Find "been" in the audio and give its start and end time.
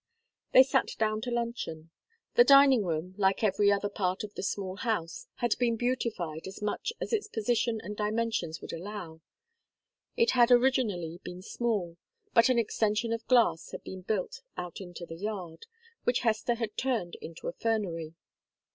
5.59-5.75, 11.23-11.43, 13.83-14.01